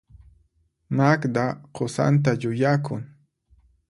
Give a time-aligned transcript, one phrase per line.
[0.97, 1.43] Magda
[1.75, 3.01] qusanta yuyakun.